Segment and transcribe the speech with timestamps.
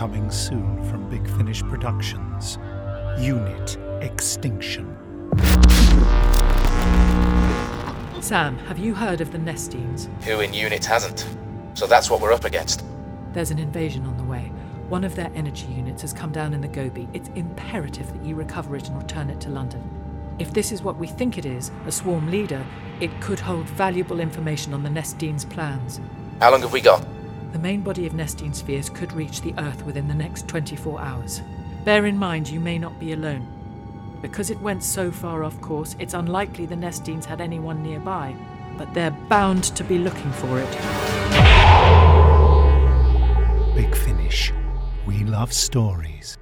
[0.00, 2.56] Coming soon from Big Finish Productions.
[3.18, 4.96] Unit Extinction.
[8.22, 10.08] Sam, have you heard of the Nestenes?
[10.24, 11.28] Who in unit hasn't?
[11.74, 12.82] So that's what we're up against.
[13.34, 14.50] There's an invasion on the way.
[14.88, 17.06] One of their energy units has come down in the Gobi.
[17.12, 19.86] It's imperative that you recover it and return it to London.
[20.38, 22.64] If this is what we think it is, a swarm leader,
[23.00, 26.00] it could hold valuable information on the Nestene's plans.
[26.40, 27.06] How long have we got?
[27.52, 31.42] The main body of Nestene spheres could reach the Earth within the next 24 hours.
[31.84, 33.46] Bear in mind you may not be alone.
[34.22, 38.36] Because it went so far off course, it's unlikely the Nestenes had anyone nearby,
[38.78, 40.70] but they're bound to be looking for it.
[43.74, 44.52] Big Finish.
[45.06, 46.38] We love stories.